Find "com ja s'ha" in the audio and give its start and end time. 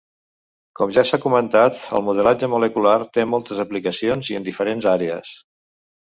0.79-1.17